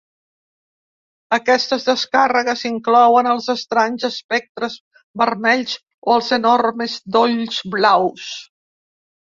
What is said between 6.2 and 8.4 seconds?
enormes dolls blaus.